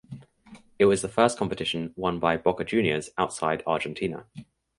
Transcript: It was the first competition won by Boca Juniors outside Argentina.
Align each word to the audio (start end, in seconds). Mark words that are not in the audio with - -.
It 0.79 0.85
was 0.85 1.03
the 1.03 1.07
first 1.07 1.37
competition 1.37 1.93
won 1.95 2.17
by 2.17 2.35
Boca 2.35 2.63
Juniors 2.63 3.11
outside 3.19 3.61
Argentina. 3.67 4.25